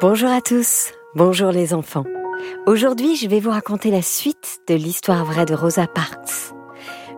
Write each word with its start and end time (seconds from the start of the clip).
Bonjour 0.00 0.30
à 0.30 0.40
tous, 0.40 0.92
bonjour 1.16 1.50
les 1.50 1.74
enfants. 1.74 2.04
Aujourd'hui, 2.66 3.16
je 3.16 3.26
vais 3.26 3.40
vous 3.40 3.50
raconter 3.50 3.90
la 3.90 4.00
suite 4.00 4.60
de 4.68 4.76
l'histoire 4.76 5.24
vraie 5.24 5.44
de 5.44 5.56
Rosa 5.56 5.88
Parks. 5.88 6.54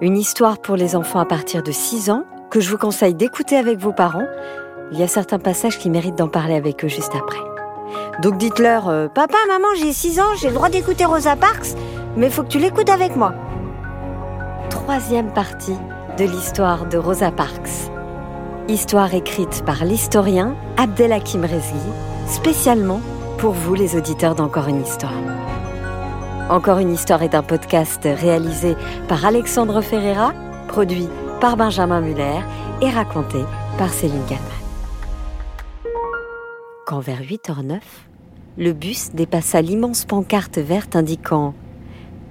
Une 0.01 0.17
histoire 0.17 0.63
pour 0.63 0.77
les 0.77 0.97
enfants 0.97 1.21
à 1.21 1.27
partir 1.27 1.63
de 1.63 1.73
6 1.73 2.09
ans 2.09 2.25
que 2.51 2.59
je 2.59 2.71
vous 2.71 2.79
conseille 2.79 3.15
d'écouter 3.15 3.57
avec 3.57 3.79
vos 3.79 3.93
parents. 3.93 4.27
Il 4.93 4.99
y 4.99 5.03
a 5.03 5.09
certains 5.09 5.39
passages 5.39 5.79
qui 5.79 5.91
méritent 5.91 6.17
d'en 6.17 6.29
parler 6.29 6.55
avec 6.55 6.83
eux 6.83 6.89
juste 6.89 7.13
après. 7.15 7.41
Donc 8.23 8.39
dites-leur 8.39 8.89
euh, 8.89 9.09
Papa, 9.09 9.37
maman, 9.47 9.69
j'ai 9.77 9.93
6 9.93 10.19
ans, 10.19 10.35
j'ai 10.41 10.49
le 10.49 10.55
droit 10.55 10.71
d'écouter 10.71 11.05
Rosa 11.05 11.37
Parks, 11.37 11.77
mais 12.17 12.29
il 12.29 12.33
faut 12.33 12.45
que 12.45 12.49
tu 12.49 12.59
l'écoutes 12.59 12.89
avec 12.89 13.15
moi. 13.15 13.35
Troisième 14.71 15.35
partie 15.35 15.77
de 16.17 16.25
l'histoire 16.25 16.87
de 16.87 16.97
Rosa 16.97 17.31
Parks. 17.31 17.91
Histoire 18.69 19.13
écrite 19.13 19.67
par 19.67 19.85
l'historien 19.85 20.57
Abdelhakim 20.79 21.45
spécialement 22.31 23.01
pour 23.39 23.53
vous 23.53 23.75
les 23.75 23.97
auditeurs 23.97 24.37
d'Encore 24.37 24.69
une 24.69 24.83
histoire. 24.83 25.13
Encore 26.49 26.79
une 26.79 26.93
histoire 26.93 27.23
est 27.23 27.35
un 27.35 27.43
podcast 27.43 28.03
réalisé 28.05 28.77
par 29.09 29.25
Alexandre 29.25 29.81
Ferreira, 29.81 30.33
produit 30.69 31.09
par 31.41 31.57
Benjamin 31.57 32.01
Muller 32.01 32.41
et 32.83 32.89
raconté 32.89 33.39
par 33.79 33.93
Céline 33.93 34.25
Kallmann. 34.29 34.47
Quand 36.87 37.01
vers 37.01 37.21
8h09, 37.21 37.81
le 38.59 38.73
bus 38.73 39.11
dépassa 39.13 39.61
l'immense 39.61 40.05
pancarte 40.05 40.59
verte 40.59 40.95
indiquant 40.95 41.55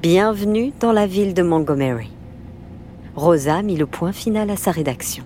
Bienvenue 0.02 0.71
dans 0.79 0.93
la 0.93 1.07
ville 1.07 1.33
de 1.33 1.43
Montgomery. 1.43 2.11
Rosa 3.16 3.61
mit 3.63 3.75
le 3.75 3.85
point 3.85 4.13
final 4.13 4.49
à 4.49 4.55
sa 4.55 4.71
rédaction. 4.71 5.25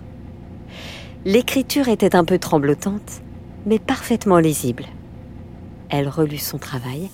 L'écriture 1.26 1.90
était 1.90 2.15
un 2.15 2.26
peu 2.26 2.40
tremblotante, 2.40 3.21
mais 3.66 3.80
parfaitement 3.80 4.40
lisible. 4.40 4.85
Elle 5.90 6.09
relut 6.09 6.38
son 6.38 6.58
travail 6.58 7.09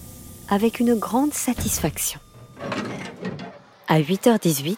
avec 0.49 0.79
une 0.79 0.95
grande 0.95 1.33
satisfaction. 1.33 2.19
À 3.87 3.99
8h18, 3.99 4.77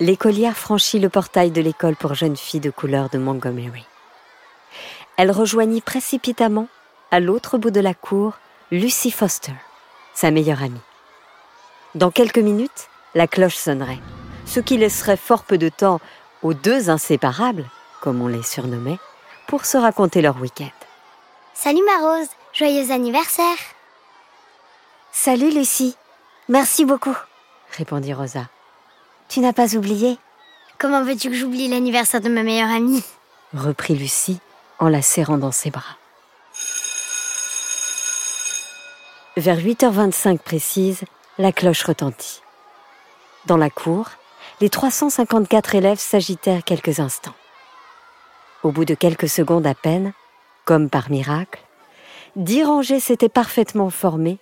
l'écolière 0.00 0.56
franchit 0.56 0.98
le 0.98 1.08
portail 1.08 1.50
de 1.50 1.60
l'école 1.60 1.96
pour 1.96 2.14
jeunes 2.14 2.36
filles 2.36 2.60
de 2.60 2.70
couleur 2.70 3.08
de 3.10 3.18
Montgomery. 3.18 3.84
Elle 5.16 5.30
rejoignit 5.30 5.82
précipitamment, 5.82 6.68
à 7.10 7.20
l'autre 7.20 7.58
bout 7.58 7.70
de 7.70 7.80
la 7.80 7.94
cour, 7.94 8.34
Lucy 8.70 9.10
Foster, 9.10 9.54
sa 10.14 10.30
meilleure 10.30 10.62
amie. 10.62 10.80
Dans 11.94 12.10
quelques 12.10 12.38
minutes, 12.38 12.88
la 13.14 13.26
cloche 13.26 13.56
sonnerait, 13.56 14.00
ce 14.44 14.60
qui 14.60 14.76
laisserait 14.76 15.16
fort 15.16 15.44
peu 15.44 15.58
de 15.58 15.70
temps 15.70 16.00
aux 16.42 16.54
deux 16.54 16.90
inséparables, 16.90 17.64
comme 18.00 18.20
on 18.20 18.28
les 18.28 18.42
surnommait, 18.42 18.98
pour 19.46 19.64
se 19.64 19.76
raconter 19.76 20.22
leur 20.22 20.40
week-end. 20.40 20.77
Salut 21.60 21.82
ma 21.84 22.08
Rose, 22.08 22.28
joyeux 22.52 22.92
anniversaire. 22.92 23.56
Salut 25.10 25.50
Lucie, 25.50 25.96
merci 26.48 26.84
beaucoup, 26.84 27.16
répondit 27.76 28.14
Rosa. 28.14 28.46
Tu 29.28 29.40
n'as 29.40 29.52
pas 29.52 29.74
oublié 29.74 30.18
Comment 30.78 31.02
veux-tu 31.02 31.30
que 31.30 31.34
j'oublie 31.34 31.66
l'anniversaire 31.66 32.20
de 32.20 32.28
ma 32.28 32.44
meilleure 32.44 32.70
amie? 32.70 33.02
Reprit 33.54 33.96
Lucie 33.96 34.38
en 34.78 34.88
la 34.88 35.02
serrant 35.02 35.36
dans 35.36 35.50
ses 35.50 35.72
bras. 35.72 35.96
Vers 39.36 39.58
8h25 39.58 40.38
précise, 40.38 41.02
la 41.38 41.50
cloche 41.50 41.82
retentit. 41.82 42.40
Dans 43.46 43.56
la 43.56 43.68
cour, 43.68 44.10
les 44.60 44.70
354 44.70 45.74
élèves 45.74 45.98
s'agitèrent 45.98 46.62
quelques 46.62 47.00
instants. 47.00 47.34
Au 48.62 48.70
bout 48.70 48.84
de 48.84 48.94
quelques 48.94 49.28
secondes 49.28 49.66
à 49.66 49.74
peine, 49.74 50.12
comme 50.68 50.90
par 50.90 51.10
miracle, 51.10 51.62
dix 52.36 52.62
rangées 52.62 53.00
s'étaient 53.00 53.30
parfaitement 53.30 53.88
formées 53.88 54.36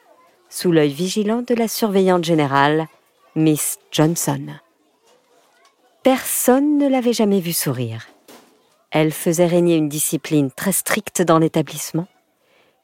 sous 0.49 0.73
l'œil 0.73 0.93
vigilant 0.93 1.43
de 1.43 1.55
la 1.55 1.69
surveillante 1.69 2.25
générale, 2.25 2.89
Miss 3.37 3.79
Johnson. 3.93 4.41
Personne 6.03 6.78
ne 6.78 6.89
l'avait 6.89 7.12
jamais 7.12 7.39
vue 7.39 7.53
sourire. 7.53 8.09
Elle 8.91 9.12
faisait 9.12 9.47
régner 9.47 9.77
une 9.77 9.89
discipline 9.89 10.50
très 10.50 10.73
stricte 10.73 11.23
dans 11.23 11.39
l'établissement, 11.39 12.09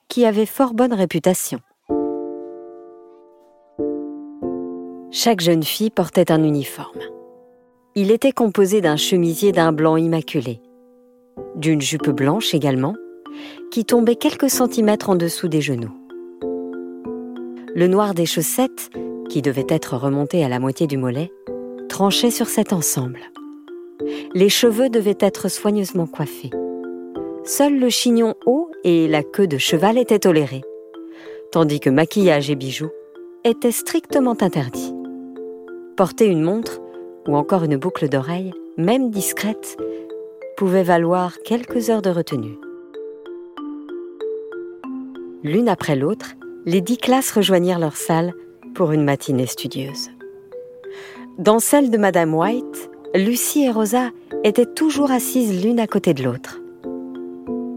qui 0.06 0.24
avait 0.24 0.46
fort 0.46 0.72
bonne 0.72 0.94
réputation. 0.94 1.58
Chaque 5.10 5.40
jeune 5.40 5.64
fille 5.64 5.90
portait 5.90 6.30
un 6.30 6.44
uniforme. 6.44 7.00
Il 7.96 8.12
était 8.12 8.30
composé 8.30 8.80
d'un 8.80 8.96
chemisier 8.96 9.50
d'un 9.50 9.72
blanc 9.72 9.96
immaculé, 9.96 10.60
d'une 11.56 11.80
jupe 11.80 12.10
blanche 12.10 12.54
également, 12.54 12.94
qui 13.70 13.84
tombait 13.84 14.16
quelques 14.16 14.50
centimètres 14.50 15.10
en 15.10 15.16
dessous 15.16 15.48
des 15.48 15.60
genoux. 15.60 15.92
Le 17.74 17.86
noir 17.86 18.14
des 18.14 18.26
chaussettes, 18.26 18.90
qui 19.28 19.40
devait 19.40 19.66
être 19.68 19.96
remonté 19.96 20.44
à 20.44 20.48
la 20.48 20.58
moitié 20.58 20.86
du 20.86 20.98
mollet, 20.98 21.32
tranchait 21.88 22.30
sur 22.30 22.48
cet 22.48 22.72
ensemble. 22.72 23.20
Les 24.34 24.48
cheveux 24.48 24.90
devaient 24.90 25.18
être 25.20 25.48
soigneusement 25.48 26.06
coiffés. 26.06 26.50
Seul 27.44 27.78
le 27.78 27.88
chignon 27.88 28.34
haut 28.46 28.70
et 28.84 29.08
la 29.08 29.22
queue 29.22 29.46
de 29.46 29.58
cheval 29.58 29.98
étaient 29.98 30.20
tolérés, 30.20 30.62
tandis 31.50 31.80
que 31.80 31.90
maquillage 31.90 32.50
et 32.50 32.56
bijoux 32.56 32.90
étaient 33.44 33.72
strictement 33.72 34.36
interdits. 34.40 34.94
Porter 35.96 36.26
une 36.26 36.42
montre 36.42 36.80
ou 37.26 37.36
encore 37.36 37.64
une 37.64 37.76
boucle 37.76 38.08
d'oreille, 38.08 38.52
même 38.76 39.10
discrète, 39.10 39.76
pouvait 40.56 40.82
valoir 40.82 41.38
quelques 41.44 41.90
heures 41.90 42.02
de 42.02 42.10
retenue. 42.10 42.56
L'une 45.44 45.68
après 45.68 45.96
l'autre, 45.96 46.34
les 46.66 46.80
dix 46.80 46.98
classes 46.98 47.32
rejoignirent 47.32 47.80
leur 47.80 47.96
salle 47.96 48.32
pour 48.74 48.92
une 48.92 49.02
matinée 49.02 49.46
studieuse. 49.46 50.10
Dans 51.36 51.58
celle 51.58 51.90
de 51.90 51.98
Madame 51.98 52.32
White, 52.32 52.90
Lucie 53.14 53.64
et 53.64 53.70
Rosa 53.70 54.10
étaient 54.44 54.66
toujours 54.66 55.10
assises 55.10 55.64
l'une 55.64 55.80
à 55.80 55.88
côté 55.88 56.14
de 56.14 56.22
l'autre. 56.22 56.60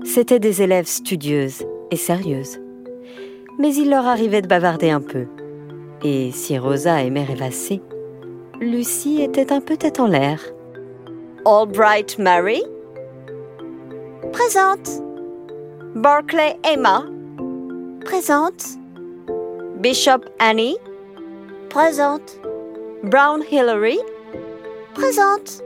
C'étaient 0.04 0.40
des 0.40 0.62
élèves 0.62 0.86
studieuses 0.86 1.66
et 1.90 1.96
sérieuses. 1.96 2.60
Mais 3.58 3.74
il 3.74 3.90
leur 3.90 4.06
arrivait 4.06 4.44
de 4.44 4.48
bavarder 4.48 4.92
un 4.92 5.02
peu. 5.02 5.26
Et 6.04 6.32
si 6.32 6.60
Rosa 6.60 7.02
aimait 7.02 7.24
rêvasser, 7.24 7.82
Lucie 8.62 9.24
était 9.24 9.52
un 9.52 9.62
peu 9.62 9.76
tête 9.76 10.00
en 10.00 10.08
l'air. 10.08 10.40
Albright 11.46 12.20
Mary? 12.20 12.62
Présente. 14.32 15.02
Barclay 15.96 16.58
Emma 16.64 17.06
Présente. 18.06 18.78
Bishop 19.80 20.22
Annie 20.38 20.78
Présente. 21.72 22.40
Brown 23.02 23.44
Hillary 23.52 23.98
Présente. 24.94 25.64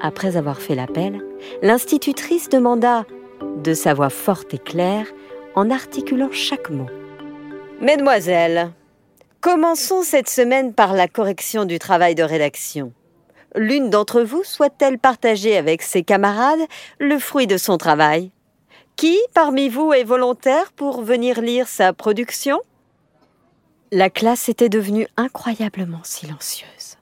Après 0.00 0.38
avoir 0.38 0.62
fait 0.62 0.74
l'appel, 0.74 1.22
l'institutrice 1.60 2.48
demanda, 2.48 3.04
de 3.62 3.74
sa 3.74 3.92
voix 3.92 4.08
forte 4.08 4.54
et 4.54 4.58
claire, 4.58 5.06
en 5.54 5.70
articulant 5.70 6.32
chaque 6.32 6.70
mot. 6.70 6.88
Mesdemoiselles, 7.78 8.72
commençons 9.42 10.02
cette 10.02 10.30
semaine 10.30 10.72
par 10.72 10.94
la 10.94 11.08
correction 11.08 11.66
du 11.66 11.78
travail 11.78 12.14
de 12.14 12.22
rédaction. 12.22 12.94
L'une 13.54 13.90
d'entre 13.90 14.22
vous 14.22 14.44
souhaite-t-elle 14.44 14.98
partager 14.98 15.58
avec 15.58 15.82
ses 15.82 16.02
camarades 16.04 16.66
le 16.98 17.18
fruit 17.18 17.46
de 17.46 17.58
son 17.58 17.76
travail? 17.76 18.32
Qui 18.96 19.18
parmi 19.34 19.68
vous 19.68 19.92
est 19.92 20.04
volontaire 20.04 20.72
pour 20.72 21.02
venir 21.02 21.40
lire 21.40 21.68
sa 21.68 21.92
production? 21.92 22.60
La 23.90 24.10
classe 24.10 24.48
était 24.48 24.68
devenue 24.68 25.06
incroyablement 25.16 26.02
silencieuse. 26.04 26.98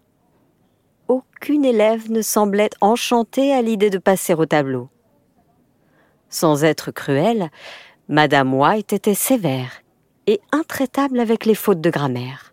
Aucune 1.09 1.65
élève 1.65 2.11
ne 2.11 2.23
semblait 2.23 2.71
enchantée 2.81 3.53
à 3.53 3.63
l'idée 3.63 3.91
de 3.91 3.99
passer 3.99 4.35
au 4.35 4.47
tableau. 4.47 4.89
Sans 6.29 6.65
être 6.65 6.91
cruelle, 6.91 7.51
Madame 8.09 8.55
White 8.55 8.93
était 8.93 9.15
sévère 9.15 9.83
et 10.27 10.41
intraitable 10.51 11.21
avec 11.21 11.45
les 11.45 11.55
fautes 11.55 11.81
de 11.81 11.91
grammaire. 11.91 12.53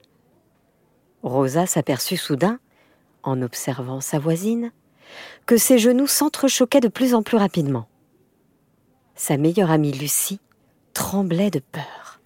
Rosa 1.23 1.65
s'aperçut 1.65 2.17
soudain, 2.17 2.59
en 3.23 3.41
observant 3.41 4.01
sa 4.01 4.19
voisine, 4.19 4.71
que 5.45 5.57
ses 5.57 5.77
genoux 5.77 6.07
s'entrechoquaient 6.07 6.79
de 6.79 6.87
plus 6.87 7.13
en 7.13 7.23
plus 7.23 7.37
rapidement. 7.37 7.87
Sa 9.19 9.35
meilleure 9.35 9.69
amie 9.69 9.91
Lucie 9.91 10.39
tremblait 10.93 11.51
de 11.51 11.59
peur. 11.59 12.21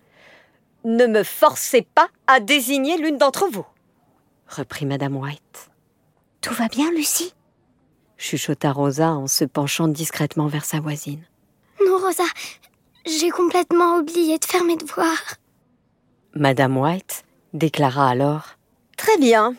Ne 0.86 1.08
me 1.08 1.24
forcez 1.24 1.82
pas 1.82 2.08
à 2.28 2.40
désigner 2.40 2.98
l'une 2.98 3.18
d'entre 3.18 3.50
vous, 3.52 3.66
reprit 4.48 4.86
Madame 4.86 5.16
White. 5.16 5.72
Tout 6.42 6.54
va 6.54 6.68
bien, 6.68 6.92
Lucie? 6.92 7.34
chuchota 8.20 8.72
Rosa 8.72 9.10
en 9.10 9.26
se 9.26 9.44
penchant 9.44 9.88
discrètement 9.88 10.46
vers 10.46 10.66
sa 10.66 10.82
voisine. 10.82 11.24
Non, 11.84 11.98
Rosa, 11.98 12.26
j'ai 13.08 13.32
complètement 13.32 13.98
oublié 13.98 14.38
de 14.38 14.46
faire 14.46 14.64
mes 14.64 14.78
devoirs. 14.78 15.38
Madame 16.36 16.78
White 16.78 17.26
déclara 17.54 18.08
alors 18.08 18.50
Très 18.98 19.18
bien, 19.18 19.56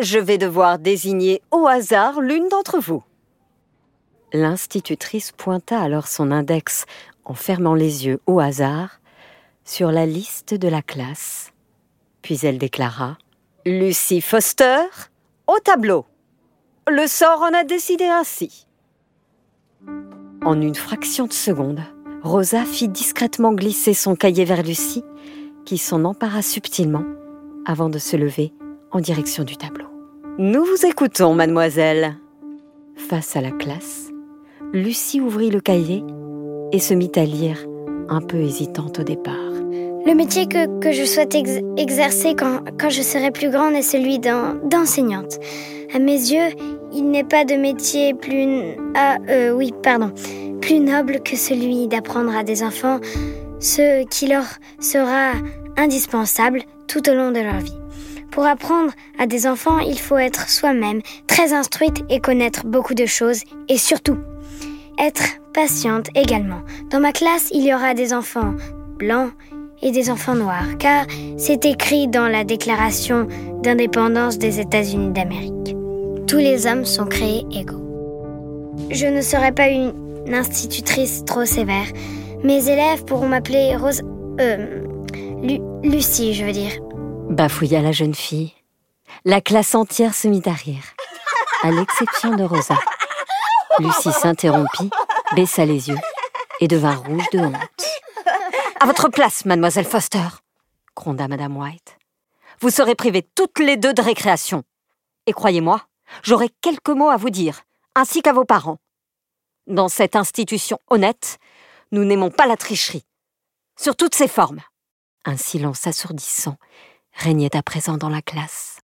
je 0.00 0.18
vais 0.18 0.36
devoir 0.36 0.80
désigner 0.80 1.42
au 1.52 1.68
hasard 1.68 2.20
l'une 2.20 2.48
d'entre 2.48 2.80
vous. 2.80 3.04
L'institutrice 4.32 5.32
pointa 5.32 5.80
alors 5.80 6.08
son 6.08 6.30
index 6.30 6.84
en 7.24 7.34
fermant 7.34 7.74
les 7.74 8.06
yeux 8.06 8.20
au 8.26 8.40
hasard, 8.40 9.00
sur 9.64 9.90
la 9.90 10.06
liste 10.06 10.54
de 10.54 10.68
la 10.68 10.82
classe. 10.82 11.52
Puis 12.22 12.40
elle 12.44 12.58
déclara 12.58 13.18
Lucie 13.64 14.20
Foster, 14.20 14.82
au 15.46 15.58
tableau. 15.58 16.06
Le 16.88 17.06
sort 17.08 17.42
en 17.42 17.52
a 17.52 17.64
décidé 17.64 18.04
ainsi. 18.04 18.66
En 20.44 20.60
une 20.60 20.76
fraction 20.76 21.26
de 21.26 21.32
seconde, 21.32 21.80
Rosa 22.22 22.64
fit 22.64 22.88
discrètement 22.88 23.52
glisser 23.52 23.94
son 23.94 24.14
cahier 24.14 24.44
vers 24.44 24.62
Lucie, 24.62 25.04
qui 25.64 25.78
s'en 25.78 26.04
empara 26.04 26.42
subtilement 26.42 27.04
avant 27.64 27.88
de 27.88 27.98
se 27.98 28.16
lever 28.16 28.52
en 28.92 29.00
direction 29.00 29.42
du 29.42 29.56
tableau. 29.56 29.88
Nous 30.38 30.64
vous 30.64 30.86
écoutons, 30.86 31.34
mademoiselle. 31.34 32.16
Face 32.96 33.34
à 33.36 33.40
la 33.40 33.50
classe, 33.50 34.05
Lucie 34.72 35.20
ouvrit 35.20 35.50
le 35.50 35.60
cahier 35.60 36.02
et 36.72 36.78
se 36.78 36.92
mit 36.92 37.12
à 37.16 37.24
lire, 37.24 37.64
un 38.08 38.20
peu 38.20 38.38
hésitante 38.38 38.98
au 38.98 39.02
départ. 39.04 39.34
Le 40.04 40.14
métier 40.14 40.46
que, 40.46 40.80
que 40.80 40.92
je 40.92 41.04
souhaite 41.04 41.34
exercer 41.76 42.34
quand, 42.34 42.60
quand, 42.78 42.90
je 42.90 43.02
serai 43.02 43.30
plus 43.30 43.50
grande 43.50 43.74
est 43.74 43.82
celui 43.82 44.18
d'enseignante. 44.18 45.38
À 45.94 45.98
mes 45.98 46.12
yeux, 46.12 46.54
il 46.92 47.10
n'est 47.10 47.24
pas 47.24 47.44
de 47.44 47.54
métier 47.54 48.14
plus... 48.14 48.76
Ah, 48.94 49.16
euh, 49.28 49.52
oui, 49.52 49.72
pardon. 49.82 50.12
Plus 50.60 50.80
noble 50.80 51.20
que 51.22 51.36
celui 51.36 51.86
d'apprendre 51.88 52.36
à 52.36 52.42
des 52.42 52.62
enfants 52.62 53.00
ce 53.60 54.04
qui 54.06 54.26
leur 54.26 54.44
sera 54.80 55.32
indispensable 55.76 56.62
tout 56.88 57.08
au 57.08 57.14
long 57.14 57.30
de 57.30 57.40
leur 57.40 57.58
vie. 57.60 57.78
Pour 58.30 58.46
apprendre 58.46 58.92
à 59.18 59.26
des 59.26 59.46
enfants, 59.46 59.78
il 59.78 59.98
faut 59.98 60.18
être 60.18 60.48
soi-même 60.48 61.00
très 61.26 61.52
instruite 61.52 62.04
et 62.10 62.20
connaître 62.20 62.66
beaucoup 62.66 62.94
de 62.94 63.06
choses 63.06 63.42
et 63.68 63.78
surtout 63.78 64.18
être 64.98 65.22
patiente 65.52 66.08
également. 66.14 66.60
Dans 66.90 67.00
ma 67.00 67.12
classe, 67.12 67.50
il 67.52 67.64
y 67.64 67.74
aura 67.74 67.94
des 67.94 68.12
enfants 68.12 68.54
blancs 68.98 69.32
et 69.82 69.90
des 69.90 70.10
enfants 70.10 70.34
noirs, 70.34 70.78
car 70.78 71.06
c'est 71.36 71.64
écrit 71.64 72.08
dans 72.08 72.28
la 72.28 72.44
Déclaration 72.44 73.28
d'indépendance 73.62 74.38
des 74.38 74.60
États-Unis 74.60 75.12
d'Amérique. 75.12 75.76
Tous 76.26 76.38
les 76.38 76.66
hommes 76.66 76.84
sont 76.84 77.06
créés 77.06 77.44
égaux. 77.52 77.82
Je 78.90 79.06
ne 79.06 79.20
serai 79.20 79.52
pas 79.52 79.68
une 79.68 79.92
institutrice 80.32 81.24
trop 81.24 81.44
sévère. 81.44 81.86
Mes 82.42 82.68
élèves 82.68 83.04
pourront 83.04 83.28
m'appeler 83.28 83.76
Rose... 83.76 84.02
Euh, 84.40 84.82
Lucie, 85.82 86.34
je 86.34 86.44
veux 86.44 86.52
dire. 86.52 86.72
Bafouilla 87.30 87.80
la 87.80 87.92
jeune 87.92 88.14
fille. 88.14 88.52
La 89.24 89.40
classe 89.40 89.74
entière 89.74 90.14
se 90.14 90.28
mit 90.28 90.42
à 90.46 90.52
rire, 90.52 90.82
à 91.62 91.70
l'exception 91.70 92.34
de 92.34 92.44
Rosa. 92.44 92.76
Lucie 93.78 94.12
s'interrompit, 94.12 94.90
baissa 95.34 95.64
les 95.64 95.88
yeux 95.88 95.98
et 96.60 96.68
devint 96.68 96.94
rouge 96.94 97.28
de 97.32 97.40
honte. 97.40 97.86
À 98.80 98.86
votre 98.86 99.08
place, 99.08 99.44
mademoiselle 99.44 99.84
Foster, 99.84 100.28
gronda 100.94 101.28
madame 101.28 101.56
White. 101.56 101.98
Vous 102.60 102.70
serez 102.70 102.94
privées 102.94 103.28
toutes 103.34 103.58
les 103.58 103.76
deux 103.76 103.92
de 103.92 104.02
récréation. 104.02 104.64
Et 105.26 105.32
croyez-moi, 105.32 105.82
j'aurai 106.22 106.48
quelques 106.60 106.88
mots 106.88 107.10
à 107.10 107.16
vous 107.16 107.30
dire, 107.30 107.62
ainsi 107.94 108.22
qu'à 108.22 108.32
vos 108.32 108.44
parents. 108.44 108.78
Dans 109.66 109.88
cette 109.88 110.16
institution 110.16 110.78
honnête, 110.88 111.38
nous 111.92 112.04
n'aimons 112.04 112.30
pas 112.30 112.46
la 112.46 112.56
tricherie, 112.56 113.04
sur 113.78 113.96
toutes 113.96 114.14
ses 114.14 114.28
formes. 114.28 114.60
Un 115.24 115.36
silence 115.36 115.86
assourdissant 115.86 116.56
régnait 117.12 117.56
à 117.56 117.62
présent 117.62 117.96
dans 117.96 118.08
la 118.08 118.22
classe. 118.22 118.80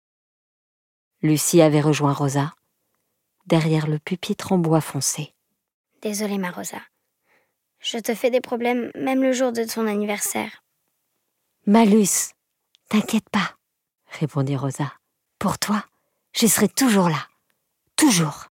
Lucie 1.21 1.61
avait 1.61 1.81
rejoint 1.81 2.13
Rosa, 2.13 2.53
derrière 3.47 3.87
le 3.87 3.97
pupitre 3.97 4.51
en 4.51 4.57
bois 4.57 4.81
foncé. 4.81 5.33
Désolée, 6.01 6.37
ma 6.37 6.51
Rosa. 6.51 6.81
Je 7.79 7.97
te 7.97 8.13
fais 8.13 8.29
des 8.29 8.41
problèmes 8.41 8.91
même 8.95 9.21
le 9.21 9.31
jour 9.31 9.51
de 9.51 9.63
ton 9.63 9.87
anniversaire. 9.87 10.63
Malus, 11.65 12.33
t'inquiète 12.89 13.29
pas, 13.29 13.55
répondit 14.19 14.55
Rosa. 14.55 14.93
Pour 15.39 15.59
toi, 15.59 15.83
je 16.33 16.47
serai 16.47 16.67
toujours 16.67 17.09
là. 17.09 17.27
Toujours. 17.95 18.47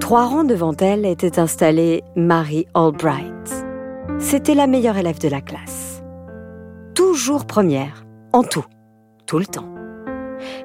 Trois 0.00 0.26
rangs 0.26 0.44
devant 0.44 0.76
elle 0.76 1.06
était 1.06 1.38
installée 1.38 2.02
Mary 2.16 2.66
Albright. 2.74 3.64
C'était 4.18 4.54
la 4.54 4.66
meilleure 4.66 4.96
élève 4.96 5.18
de 5.18 5.28
la 5.28 5.40
classe. 5.40 6.02
Toujours 6.94 7.46
première, 7.46 8.04
en 8.32 8.42
tout, 8.42 8.64
tout 9.26 9.38
le 9.38 9.46
temps 9.46 9.83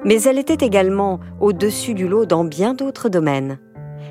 mais 0.04 0.22
elle 0.22 0.38
était 0.38 0.64
également 0.64 1.20
au-dessus 1.40 1.94
du 1.94 2.08
lot 2.08 2.26
dans 2.26 2.44
bien 2.44 2.74
d'autres 2.74 3.08
domaines. 3.08 3.58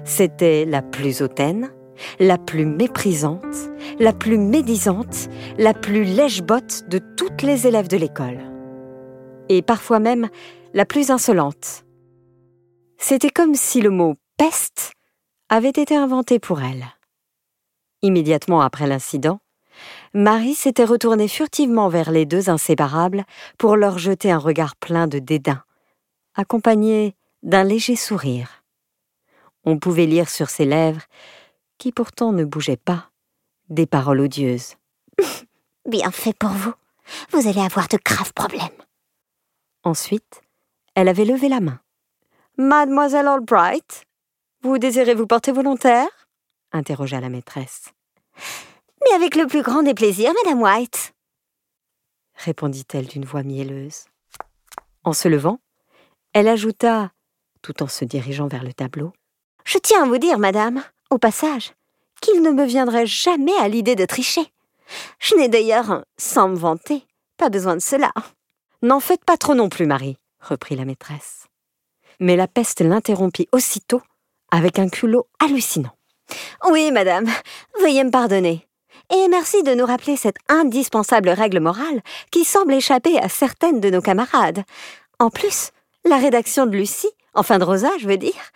C'était 0.04 0.66
la 0.66 0.82
plus 0.82 1.22
hautaine, 1.22 1.72
la 2.20 2.38
plus 2.38 2.66
méprisante, 2.66 3.70
la 4.00 4.14
plus 4.14 4.38
médisante, 4.38 5.30
la 5.58 5.74
plus 5.74 6.04
lèche-botte 6.04 6.88
de 6.88 7.00
toutes 7.00 7.42
les 7.42 7.68
élèves 7.68 7.88
de 7.88 7.98
l'école. 7.98 8.40
Et 9.50 9.62
parfois 9.62 10.00
même 10.00 10.30
la 10.74 10.86
plus 10.86 11.12
insolente. 11.12 11.86
C'était 12.98 13.30
comme 13.30 13.56
si 13.56 13.82
le 13.82 13.90
mot 13.90 14.16
peste 14.38 14.92
avait 15.50 15.70
été 15.70 15.96
inventé 15.96 16.40
pour 16.40 16.62
elle. 16.62 16.86
Immédiatement 18.02 18.62
après 18.62 18.88
l'incident, 18.88 19.40
Marie 20.14 20.56
s'était 20.56 20.86
retournée 20.86 21.28
furtivement 21.28 21.90
vers 21.90 22.12
les 22.12 22.26
deux 22.26 22.50
inséparables 22.50 23.26
pour 23.58 23.76
leur 23.76 23.98
jeter 23.98 24.32
un 24.32 24.38
regard 24.38 24.76
plein 24.76 25.08
de 25.08 25.20
dédain 25.20 25.64
accompagné 26.36 27.16
d'un 27.44 27.64
léger 27.64 27.96
sourire. 27.96 28.64
On 29.64 29.78
pouvait 29.80 30.06
lire 30.06 30.30
sur 30.30 30.50
ses 30.50 30.66
lèvres, 30.66 31.04
qui 31.78 31.92
pourtant 31.92 32.32
ne 32.32 32.44
bougeaient 32.44 32.78
pas, 32.78 33.10
des 33.70 33.86
paroles 33.86 34.22
odieuses. 34.22 34.76
Bien 35.86 36.12
fait 36.12 36.38
pour 36.38 36.50
vous. 36.50 36.74
Vous 37.32 37.48
allez 37.48 37.62
avoir 37.62 37.88
de 37.88 37.98
graves 38.04 38.34
problèmes. 38.34 38.68
Ensuite, 39.84 40.42
elle 40.96 41.08
avait 41.08 41.26
levé 41.26 41.50
la 41.50 41.60
main. 41.60 41.80
Mademoiselle 42.58 43.28
Albright, 43.28 44.06
vous 44.62 44.78
désirez 44.78 45.16
vous 45.16 45.28
porter 45.28 45.52
volontaire? 45.52 46.10
interrogea 46.72 47.20
la 47.20 47.30
maîtresse. 47.30 47.90
Mais 49.02 49.16
avec 49.16 49.36
le 49.36 49.48
plus 49.48 49.64
grand 49.64 49.82
des 49.82 49.94
plaisirs, 49.94 50.34
Madame 50.44 50.62
White, 50.62 51.14
répondit-elle 52.36 53.08
d'une 53.08 53.26
voix 53.26 53.44
mielleuse. 53.44 54.06
En 55.04 55.14
se 55.14 55.28
levant, 55.28 55.60
elle 56.40 56.48
ajouta, 56.48 57.12
tout 57.62 57.84
en 57.84 57.88
se 57.88 58.06
dirigeant 58.06 58.48
vers 58.48 58.64
le 58.64 58.74
tableau. 58.74 59.12
Je 59.66 59.78
tiens 59.78 60.04
à 60.04 60.08
vous 60.08 60.18
dire, 60.18 60.40
madame, 60.40 60.82
au 61.10 61.18
passage, 61.18 61.74
qu'il 62.22 62.42
ne 62.42 62.52
me 62.52 62.66
viendrait 62.66 63.06
jamais 63.06 63.56
à 63.60 63.68
l'idée 63.68 63.98
de 63.98 64.06
tricher. 64.06 64.48
Je 65.20 65.36
n'ai 65.36 65.50
d'ailleurs, 65.50 66.06
sans 66.18 66.48
me 66.48 66.56
vanter, 66.56 67.04
pas 67.36 67.50
besoin 67.50 67.76
de 67.76 67.82
cela. 67.82 68.12
N'en 68.82 69.02
faites 69.02 69.26
pas 69.26 69.36
trop 69.36 69.54
non 69.54 69.68
plus, 69.68 69.86
Marie, 69.86 70.18
reprit 70.40 70.78
la 70.78 70.86
maîtresse. 70.86 71.48
Mais 72.22 72.38
la 72.38 72.48
peste 72.48 72.80
l'interrompit 72.80 73.50
aussitôt 73.52 74.02
avec 74.50 74.80
un 74.80 74.88
culot 74.88 75.28
hallucinant. 75.40 75.96
Oui, 76.70 76.90
madame, 76.92 77.28
veuillez 77.82 78.06
me 78.06 78.12
pardonner. 78.12 78.66
Et 79.14 79.28
merci 79.28 79.62
de 79.64 79.74
nous 79.74 79.86
rappeler 79.86 80.16
cette 80.16 80.38
indispensable 80.48 81.30
règle 81.30 81.60
morale 81.60 82.02
qui 82.32 82.46
semble 82.46 82.74
échapper 82.74 83.20
à 83.20 83.28
certaines 83.28 83.82
de 83.82 83.90
nos 83.90 84.02
camarades. 84.02 84.64
En 85.20 85.30
plus, 85.30 85.72
la 86.06 86.18
rédaction 86.18 86.66
de 86.66 86.76
Lucie, 86.76 87.12
enfin 87.34 87.60
de 87.60 87.64
Rosa, 87.64 87.90
je 88.00 88.08
veux 88.08 88.18
dire, 88.18 88.52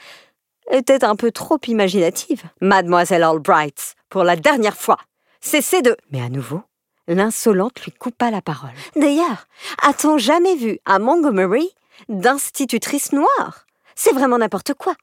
était 0.72 1.04
un 1.04 1.16
peu 1.16 1.32
trop 1.32 1.60
imaginative. 1.68 2.44
Mademoiselle 2.62 3.24
Albright, 3.24 3.96
pour 4.10 4.24
la 4.24 4.36
dernière 4.36 4.78
fois, 4.78 4.98
cessez 5.42 5.82
de... 5.82 5.98
Mais 6.12 6.22
à 6.22 6.30
nouveau, 6.30 6.62
l'insolente 7.08 7.82
lui 7.82 7.92
coupa 7.92 8.32
la 8.32 8.42
parole. 8.42 8.74
D'ailleurs, 8.96 9.48
a-t-on 9.82 10.18
jamais 10.18 10.56
vu 10.56 10.80
à 10.86 11.00
Montgomery 11.00 11.70
d'institutrice 12.10 13.12
noire? 13.12 13.66
C'est 13.96 14.14
vraiment 14.14 14.38
n'importe 14.38 14.74
quoi. 14.74 14.96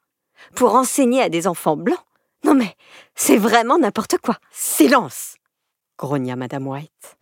Pour 0.54 0.74
enseigner 0.74 1.22
à 1.22 1.28
des 1.28 1.46
enfants 1.46 1.76
blancs. 1.76 1.98
Non 2.44 2.54
mais, 2.54 2.74
c'est 3.14 3.36
vraiment 3.36 3.78
n'importe 3.78 4.16
quoi. 4.18 4.36
Silence 4.50 5.36
grogna 6.00 6.34
Madame 6.34 6.66
White. 6.66 7.18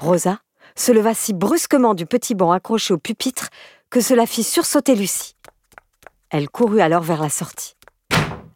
Rosa 0.00 0.40
se 0.76 0.92
leva 0.92 1.14
si 1.14 1.32
brusquement 1.32 1.94
du 1.94 2.04
petit 2.04 2.34
banc 2.34 2.52
accroché 2.52 2.92
au 2.92 2.98
pupitre 2.98 3.48
que 3.92 4.00
cela 4.00 4.26
fit 4.26 4.42
sursauter 4.42 4.94
Lucie. 4.94 5.36
Elle 6.30 6.48
courut 6.48 6.80
alors 6.80 7.02
vers 7.02 7.20
la 7.20 7.28
sortie. 7.28 7.76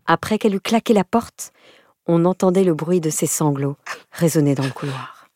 Après 0.06 0.38
qu'elle 0.38 0.54
eut 0.54 0.60
claqué 0.60 0.94
la 0.94 1.04
porte, 1.04 1.52
on 2.06 2.24
entendait 2.24 2.64
le 2.64 2.72
bruit 2.72 3.02
de 3.02 3.10
ses 3.10 3.26
sanglots 3.26 3.76
résonner 4.12 4.54
dans 4.54 4.64
le 4.64 4.70
couloir. 4.70 5.28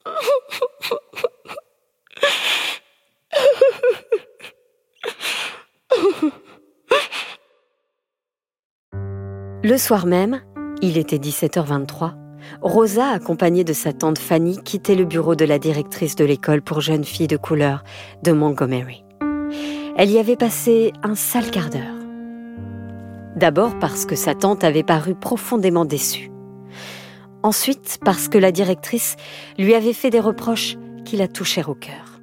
Le 9.63 9.77
soir 9.77 10.07
même, 10.07 10.41
il 10.81 10.97
était 10.97 11.19
17h23, 11.19 12.15
Rosa, 12.63 13.11
accompagnée 13.11 13.65
de 13.65 13.75
sa 13.75 13.93
tante 13.93 14.19
Fanny, 14.19 14.63
quittait 14.65 14.95
le 14.95 15.05
bureau 15.05 15.35
de 15.35 15.45
la 15.45 15.59
directrice 15.59 16.17
de 16.17 16.25
l'école 16.25 16.63
pour 16.63 16.81
jeunes 16.81 17.05
filles 17.05 17.29
de 17.29 17.37
couleur 17.37 17.85
de 18.23 18.33
Montgomery. 18.33 19.05
Elle 19.97 20.11
y 20.11 20.19
avait 20.19 20.37
passé 20.37 20.93
un 21.03 21.15
sale 21.15 21.51
quart 21.51 21.71
d'heure. 21.71 21.83
D'abord 23.37 23.79
parce 23.79 24.07
que 24.07 24.17
sa 24.17 24.35
tante 24.35 24.65
avait 24.65 24.83
paru 24.83 25.15
profondément 25.15 25.85
déçue. 25.85 26.31
Ensuite, 27.43 27.99
parce 28.05 28.29
que 28.29 28.39
la 28.39 28.53
directrice 28.53 29.17
lui 29.59 29.75
avait 29.75 29.93
fait 29.93 30.11
des 30.11 30.21
reproches 30.21 30.77
qui 31.05 31.17
la 31.17 31.29
touchèrent 31.29 31.71
au 31.71 31.75
cœur. 31.75 32.21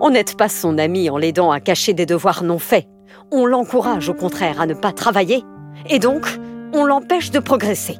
On 0.00 0.10
n'aide 0.10 0.36
pas 0.36 0.48
son 0.48 0.78
ami 0.78 1.10
en 1.10 1.16
l'aidant 1.16 1.50
à 1.50 1.60
cacher 1.60 1.92
des 1.92 2.06
devoirs 2.06 2.42
non 2.42 2.58
faits. 2.58 2.86
On 3.30 3.46
l'encourage 3.46 4.08
au 4.08 4.14
contraire 4.14 4.60
à 4.60 4.66
ne 4.66 4.74
pas 4.74 4.92
travailler. 4.92 5.44
Et 5.88 5.98
donc, 5.98 6.26
on 6.72 6.84
l'empêche 6.84 7.30
de 7.30 7.38
progresser. 7.38 7.96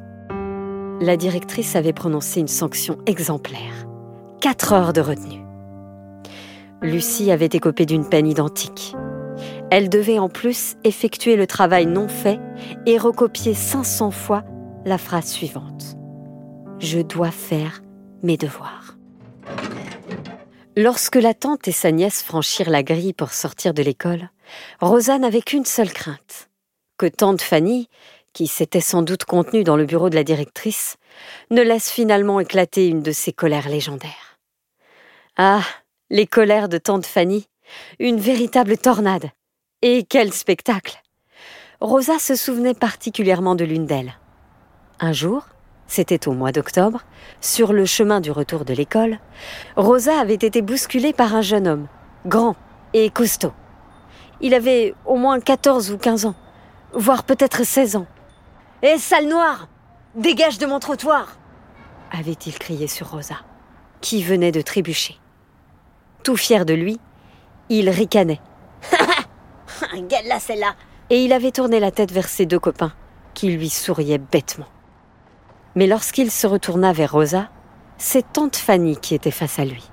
La 1.01 1.17
directrice 1.17 1.75
avait 1.75 1.93
prononcé 1.93 2.39
une 2.39 2.47
sanction 2.47 2.97
exemplaire. 3.05 3.87
Quatre 4.41 4.73
heures 4.73 4.93
de 4.93 5.01
retenue. 5.01 5.48
Lucie 6.81 7.31
avait 7.31 7.49
écopé 7.51 7.85
d'une 7.85 8.07
peine 8.07 8.27
identique. 8.27 8.95
Elle 9.71 9.89
devait 9.89 10.19
en 10.19 10.29
plus 10.29 10.75
effectuer 10.83 11.35
le 11.35 11.45
travail 11.45 11.85
non 11.85 12.07
fait 12.07 12.39
et 12.85 12.97
recopier 12.97 13.53
500 13.53 14.11
fois 14.11 14.43
la 14.85 14.97
phrase 14.97 15.27
suivante. 15.27 15.95
Je 16.79 16.99
dois 16.99 17.31
faire 17.31 17.81
mes 18.23 18.37
devoirs. 18.37 18.97
Lorsque 20.77 21.17
la 21.17 21.33
tante 21.33 21.67
et 21.67 21.73
sa 21.73 21.91
nièce 21.91 22.23
franchirent 22.23 22.69
la 22.69 22.83
grille 22.83 23.13
pour 23.13 23.33
sortir 23.33 23.73
de 23.73 23.83
l'école, 23.83 24.29
Rosa 24.79 25.17
n'avait 25.17 25.41
qu'une 25.41 25.65
seule 25.65 25.91
crainte 25.91 26.49
que 26.97 27.05
tante 27.07 27.41
Fanny, 27.41 27.89
qui 28.33 28.47
s'était 28.47 28.81
sans 28.81 29.01
doute 29.01 29.23
contenue 29.23 29.63
dans 29.63 29.77
le 29.77 29.85
bureau 29.85 30.09
de 30.09 30.15
la 30.15 30.23
directrice, 30.23 30.97
ne 31.49 31.61
laisse 31.61 31.89
finalement 31.89 32.39
éclater 32.39 32.87
une 32.87 33.01
de 33.01 33.11
ses 33.11 33.33
colères 33.33 33.69
légendaires. 33.69 34.37
Ah, 35.37 35.63
les 36.09 36.27
colères 36.27 36.69
de 36.69 36.77
tante 36.77 37.05
Fanny, 37.05 37.47
une 37.99 38.19
véritable 38.19 38.77
tornade. 38.77 39.29
Et 39.81 40.03
quel 40.03 40.33
spectacle 40.33 41.01
Rosa 41.79 42.19
se 42.19 42.35
souvenait 42.35 42.73
particulièrement 42.73 43.55
de 43.55 43.63
l'une 43.63 43.85
d'elles. 43.85 44.13
Un 44.99 45.13
jour, 45.13 45.47
c'était 45.87 46.27
au 46.27 46.33
mois 46.33 46.51
d'octobre, 46.51 47.03
sur 47.39 47.71
le 47.71 47.85
chemin 47.85 48.19
du 48.19 48.31
retour 48.31 48.65
de 48.65 48.73
l'école, 48.73 49.19
Rosa 49.77 50.19
avait 50.19 50.33
été 50.33 50.61
bousculée 50.61 51.13
par 51.13 51.35
un 51.35 51.41
jeune 51.41 51.67
homme, 51.67 51.87
grand 52.25 52.55
et 52.93 53.09
costaud. 53.09 53.53
Il 54.41 54.53
avait 54.53 54.93
au 55.05 55.15
moins 55.15 55.39
14 55.39 55.91
ou 55.91 55.97
15 55.97 56.25
ans, 56.25 56.35
voire 56.93 57.23
peut-être 57.23 57.63
16 57.63 57.95
ans. 57.95 58.07
Hé, 58.81 58.97
sale 58.97 59.27
noire 59.27 59.67
Dégage 60.15 60.57
de 60.57 60.65
mon 60.65 60.79
trottoir 60.79 61.39
avait-il 62.11 62.57
crié 62.57 62.87
sur 62.87 63.11
Rosa, 63.11 63.35
qui 64.01 64.23
venait 64.23 64.51
de 64.51 64.61
trébucher. 64.61 65.17
Tout 66.23 66.35
fier 66.35 66.65
de 66.65 66.73
lui, 66.73 66.99
il 67.69 67.89
ricanait. 67.89 68.41
Gale-la 69.93 70.39
celle-là 70.39 70.75
Et 71.09 71.23
il 71.23 71.31
avait 71.31 71.51
tourné 71.51 71.79
la 71.79 71.91
tête 71.91 72.11
vers 72.11 72.27
ses 72.27 72.45
deux 72.45 72.59
copains, 72.59 72.91
qui 73.33 73.49
lui 73.51 73.69
souriaient 73.69 74.17
bêtement. 74.17 74.67
Mais 75.75 75.87
lorsqu'il 75.87 76.29
se 76.29 76.45
retourna 76.45 76.91
vers 76.91 77.13
Rosa, 77.13 77.49
c'est 77.97 78.33
tante 78.33 78.57
Fanny 78.57 78.97
qui 78.97 79.15
était 79.15 79.31
face 79.31 79.59
à 79.59 79.65
lui. 79.65 79.89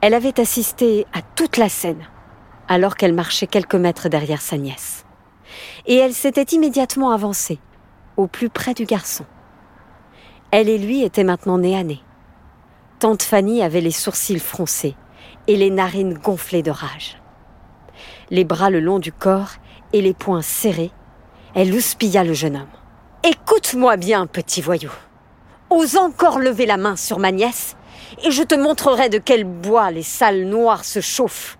Elle 0.00 0.14
avait 0.14 0.38
assisté 0.38 1.06
à 1.12 1.22
toute 1.22 1.56
la 1.56 1.68
scène, 1.68 2.06
alors 2.68 2.96
qu'elle 2.96 3.14
marchait 3.14 3.48
quelques 3.48 3.74
mètres 3.74 4.08
derrière 4.08 4.40
sa 4.40 4.56
nièce. 4.56 5.04
Et 5.86 5.96
elle 5.96 6.14
s'était 6.14 6.54
immédiatement 6.54 7.10
avancée, 7.10 7.58
au 8.16 8.28
plus 8.28 8.50
près 8.50 8.74
du 8.74 8.84
garçon. 8.84 9.24
Elle 10.52 10.68
et 10.68 10.78
lui 10.78 11.02
étaient 11.02 11.24
maintenant 11.24 11.58
nez 11.58 11.76
à 11.76 11.82
nez. 11.82 12.00
Tante 13.00 13.22
Fanny 13.22 13.62
avait 13.62 13.80
les 13.80 13.90
sourcils 13.90 14.38
froncés 14.38 14.96
et 15.48 15.56
les 15.56 15.70
narines 15.70 16.14
gonflées 16.14 16.62
de 16.62 16.70
rage. 16.70 17.20
Les 18.30 18.44
bras 18.44 18.70
le 18.70 18.78
long 18.78 19.00
du 19.00 19.10
corps 19.10 19.52
et 19.92 20.00
les 20.00 20.14
poings 20.14 20.42
serrés, 20.42 20.92
elle 21.54 21.74
houspilla 21.74 22.22
le 22.22 22.34
jeune 22.34 22.56
homme. 22.56 22.68
Écoute-moi 23.24 23.96
bien, 23.96 24.26
petit 24.26 24.60
voyou. 24.60 24.92
Ose 25.70 25.96
encore 25.96 26.38
lever 26.38 26.66
la 26.66 26.76
main 26.76 26.94
sur 26.94 27.18
ma 27.18 27.32
nièce, 27.32 27.76
et 28.22 28.30
je 28.30 28.42
te 28.42 28.54
montrerai 28.54 29.08
de 29.08 29.18
quel 29.18 29.44
bois 29.44 29.90
les 29.90 30.02
salles 30.02 30.44
noires 30.44 30.84
se 30.84 31.00
chauffent. 31.00 31.58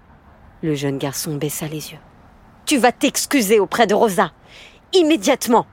Le 0.62 0.74
jeune 0.74 0.98
garçon 0.98 1.34
baissa 1.34 1.66
les 1.66 1.92
yeux. 1.92 1.98
Tu 2.66 2.78
vas 2.78 2.92
t'excuser 2.92 3.58
auprès 3.58 3.86
de 3.86 3.94
Rosa, 3.94 4.32
immédiatement. 4.92 5.66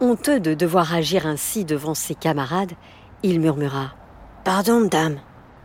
Honteux 0.00 0.40
de 0.40 0.54
devoir 0.54 0.92
agir 0.92 1.26
ainsi 1.26 1.64
devant 1.64 1.94
ses 1.94 2.14
camarades, 2.14 2.72
il 3.22 3.40
murmura 3.40 3.94
Pardon, 4.44 4.82
dame. 4.82 5.20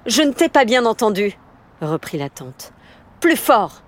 Je 0.10 0.24
ne 0.24 0.32
t'ai 0.32 0.50
pas 0.50 0.66
bien 0.66 0.88
entendu, 0.88 1.38
reprit 1.82 2.18
la 2.18 2.30
tante. 2.30 2.74
Plus 3.20 3.36
fort. 3.36 3.84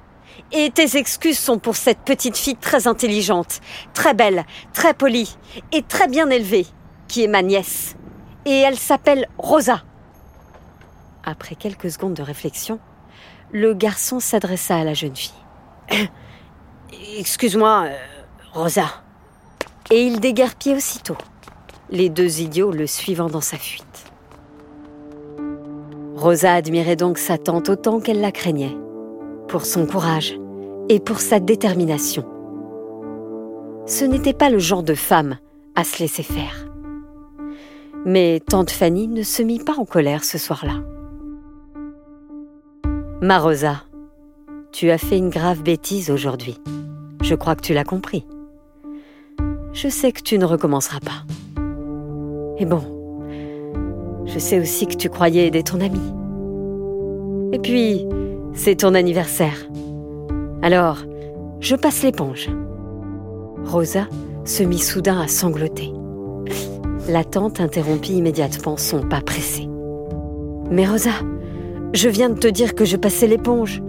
Et 0.52 0.70
tes 0.70 0.96
excuses 0.96 1.40
sont 1.40 1.58
pour 1.58 1.76
cette 1.76 2.02
petite 2.02 2.38
fille 2.38 2.56
très 2.56 2.86
intelligente, 2.86 3.60
très 3.96 4.14
belle, 4.14 4.46
très 4.72 4.94
polie 4.94 5.36
et 5.72 5.82
très 5.82 6.08
bien 6.08 6.30
élevée, 6.30 6.68
qui 7.08 7.24
est 7.24 7.28
ma 7.28 7.42
nièce. 7.42 7.96
Et 8.46 8.56
elle 8.60 8.78
s'appelle 8.78 9.28
Rosa. 9.40 9.82
Après 11.24 11.56
quelques 11.56 11.90
secondes 11.90 12.14
de 12.14 12.22
réflexion, 12.22 12.80
le 13.52 13.74
garçon 13.74 14.20
s'adressa 14.20 14.78
à 14.78 14.84
la 14.84 14.94
jeune 14.94 15.16
fille. 15.16 15.34
Excuse-moi, 17.18 17.86
euh, 17.86 17.98
Rosa. 18.54 18.86
Et 19.90 20.04
il 20.04 20.20
déguerpit 20.20 20.76
aussitôt, 20.76 21.18
les 21.90 22.10
deux 22.10 22.42
idiots 22.42 22.72
le 22.72 22.86
suivant 22.86 23.28
dans 23.28 23.42
sa 23.42 23.58
fuite. 23.58 24.11
Rosa 26.22 26.54
admirait 26.54 26.96
donc 26.96 27.18
sa 27.18 27.40
tante 27.40 27.68
autant 27.70 28.00
qu'elle 28.00 28.22
la 28.22 28.32
craignait, 28.32 28.78
pour 29.48 29.66
son 29.66 29.88
courage 29.88 30.40
et 30.88 31.00
pour 31.00 31.20
sa 31.20 31.40
détermination. 31.40 32.24
Ce 33.88 34.06
n'était 34.06 34.36
pas 34.36 34.52
le 34.52 34.60
genre 34.60 34.84
de 34.84 34.94
femme 34.94 35.40
à 35.74 35.84
se 35.84 35.98
laisser 35.98 36.22
faire. 36.22 36.72
Mais 38.06 38.40
tante 38.40 38.70
Fanny 38.70 39.08
ne 39.08 39.24
se 39.24 39.42
mit 39.42 39.58
pas 39.58 39.74
en 39.80 39.86
colère 39.86 40.24
ce 40.24 40.38
soir-là. 40.38 40.84
Ma 43.24 43.40
Rosa, 43.40 43.78
tu 44.72 44.92
as 44.92 45.00
fait 45.00 45.18
une 45.18 45.30
grave 45.30 45.64
bêtise 45.64 46.12
aujourd'hui. 46.12 46.60
Je 47.24 47.34
crois 47.34 47.56
que 47.56 47.62
tu 47.62 47.74
l'as 47.74 47.84
compris. 47.84 48.28
Je 49.74 49.88
sais 49.88 50.12
que 50.12 50.22
tu 50.22 50.38
ne 50.38 50.46
recommenceras 50.46 51.00
pas. 51.00 51.26
Et 52.60 52.66
bon, 52.66 53.01
je 54.26 54.40
sais 54.40 54.60
aussi 54.60 54.88
que 54.88 54.96
tu 54.96 55.10
croyais 55.10 55.48
aider 55.48 55.64
ton 55.64 55.82
ami. 55.82 56.02
Et 57.54 57.60
puis, 57.60 58.08
c'est 58.54 58.76
ton 58.76 58.94
anniversaire. 58.94 59.68
Alors, 60.62 61.00
je 61.60 61.76
passe 61.76 62.04
l'éponge. 62.04 62.50
Rosa 63.66 64.08
se 64.46 64.64
mit 64.64 64.80
soudain 64.80 65.20
à 65.20 65.28
sangloter. 65.28 65.92
La 67.10 67.24
tante 67.24 67.60
interrompit 67.60 68.14
immédiatement 68.14 68.78
son 68.78 69.02
pas 69.02 69.22
pressé. 69.22 69.68
Mais 70.70 70.88
Rosa, 70.88 71.12
je 71.94 72.10
viens 72.10 72.30
de 72.30 72.40
te 72.40 72.48
dire 72.48 72.76
que 72.76 72.86
je 72.86 72.98
passais 72.98 73.28
l'éponge. 73.28 73.82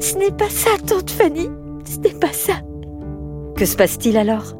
Ce 0.00 0.18
n'est 0.18 0.32
pas 0.32 0.48
ça, 0.48 0.70
tante 0.86 1.10
Fanny. 1.10 1.48
Ce 1.84 1.98
n'est 1.98 2.18
pas 2.18 2.32
ça. 2.32 2.54
Que 3.56 3.64
se 3.64 3.76
passe-t-il 3.76 4.16
alors? 4.16 4.56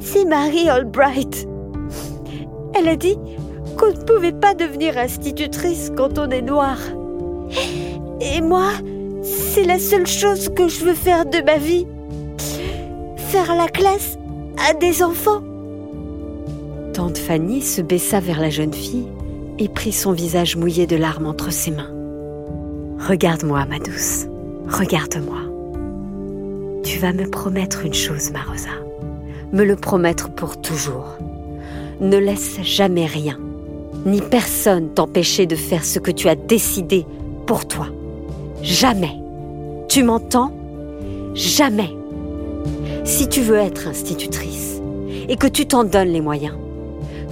C'est 0.00 0.24
Marie 0.24 0.68
Albright. 0.68 1.46
Elle 2.78 2.88
a 2.88 2.96
dit 2.96 3.16
qu'on 3.78 3.92
ne 3.92 4.04
pouvait 4.04 4.32
pas 4.32 4.54
devenir 4.54 4.98
institutrice 4.98 5.90
quand 5.96 6.18
on 6.18 6.30
est 6.30 6.42
noir. 6.42 6.78
Et 8.20 8.40
moi, 8.40 8.70
c'est 9.22 9.64
la 9.64 9.78
seule 9.78 10.06
chose 10.06 10.50
que 10.54 10.68
je 10.68 10.84
veux 10.84 10.94
faire 10.94 11.24
de 11.24 11.42
ma 11.42 11.56
vie. 11.56 11.86
Faire 13.16 13.54
la 13.54 13.68
classe 13.68 14.18
à 14.68 14.74
des 14.74 15.02
enfants. 15.02 15.42
Tante 16.92 17.18
Fanny 17.18 17.62
se 17.62 17.82
baissa 17.82 18.20
vers 18.20 18.40
la 18.40 18.50
jeune 18.50 18.72
fille 18.72 19.08
et 19.58 19.68
prit 19.68 19.92
son 19.92 20.12
visage 20.12 20.56
mouillé 20.56 20.86
de 20.86 20.96
larmes 20.96 21.26
entre 21.26 21.50
ses 21.50 21.70
mains. 21.70 21.92
Regarde-moi, 22.98 23.64
ma 23.66 23.78
douce, 23.78 24.26
regarde-moi. 24.68 25.38
Tu 26.82 26.98
vas 26.98 27.12
me 27.12 27.28
promettre 27.28 27.84
une 27.84 27.94
chose, 27.94 28.30
ma 28.32 28.42
Rosa. 28.42 28.70
Me 29.52 29.64
le 29.64 29.76
promettre 29.76 30.30
pour 30.30 30.60
toujours. 30.60 31.16
Ne 32.00 32.18
laisse 32.18 32.60
jamais 32.62 33.06
rien, 33.06 33.38
ni 34.04 34.20
personne 34.20 34.90
t'empêcher 34.90 35.46
de 35.46 35.56
faire 35.56 35.84
ce 35.84 35.98
que 35.98 36.10
tu 36.10 36.28
as 36.28 36.34
décidé 36.34 37.06
pour 37.46 37.66
toi. 37.66 37.86
Jamais. 38.62 39.16
Tu 39.88 40.02
m'entends? 40.02 40.52
Jamais. 41.34 41.90
Si 43.04 43.28
tu 43.28 43.40
veux 43.40 43.56
être 43.56 43.88
institutrice 43.88 44.80
et 45.28 45.36
que 45.36 45.46
tu 45.46 45.66
t'en 45.66 45.84
donnes 45.84 46.12
les 46.12 46.20
moyens, 46.20 46.54